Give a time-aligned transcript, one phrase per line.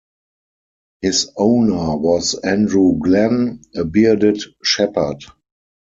[1.03, 5.23] His 'owner' was Andrew Glen, a bearded shepherd.